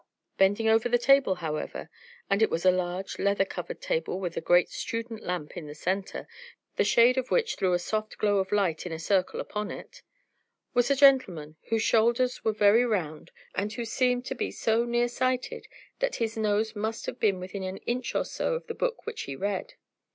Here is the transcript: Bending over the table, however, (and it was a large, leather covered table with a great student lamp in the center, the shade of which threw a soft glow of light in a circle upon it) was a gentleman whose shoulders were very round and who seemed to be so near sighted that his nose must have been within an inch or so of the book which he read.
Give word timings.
Bending 0.39 0.67
over 0.67 0.89
the 0.89 0.97
table, 0.97 1.35
however, 1.35 1.87
(and 2.27 2.41
it 2.41 2.49
was 2.49 2.65
a 2.65 2.71
large, 2.71 3.19
leather 3.19 3.45
covered 3.45 3.79
table 3.79 4.19
with 4.19 4.35
a 4.35 4.41
great 4.41 4.67
student 4.71 5.21
lamp 5.21 5.55
in 5.55 5.67
the 5.67 5.75
center, 5.75 6.27
the 6.75 6.83
shade 6.83 7.19
of 7.19 7.29
which 7.29 7.53
threw 7.55 7.73
a 7.73 7.77
soft 7.77 8.17
glow 8.17 8.39
of 8.39 8.51
light 8.51 8.87
in 8.87 8.91
a 8.91 8.97
circle 8.97 9.39
upon 9.39 9.69
it) 9.69 10.01
was 10.73 10.89
a 10.89 10.95
gentleman 10.95 11.55
whose 11.69 11.83
shoulders 11.83 12.43
were 12.43 12.51
very 12.51 12.83
round 12.83 13.29
and 13.53 13.73
who 13.73 13.85
seemed 13.85 14.25
to 14.25 14.33
be 14.33 14.49
so 14.49 14.85
near 14.85 15.07
sighted 15.07 15.67
that 15.99 16.15
his 16.15 16.35
nose 16.35 16.75
must 16.75 17.05
have 17.05 17.19
been 17.19 17.39
within 17.39 17.61
an 17.61 17.77
inch 17.85 18.15
or 18.15 18.25
so 18.25 18.55
of 18.55 18.65
the 18.65 18.73
book 18.73 19.05
which 19.05 19.21
he 19.25 19.35
read. 19.35 19.75